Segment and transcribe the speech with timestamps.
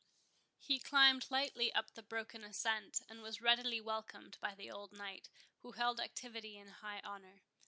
[0.57, 5.29] He climbed lightly up the broken ascent, and was readily welcomed by the old knight,
[5.59, 7.43] who held activity in high honour.